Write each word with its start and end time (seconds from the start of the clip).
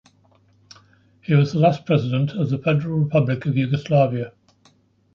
He 1.21 1.35
was 1.35 1.53
the 1.53 1.59
last 1.59 1.85
president 1.85 2.31
of 2.31 2.49
the 2.49 2.57
Federal 2.57 2.97
Republic 3.01 3.45
of 3.45 3.55
Yugoslavia. 3.55 4.31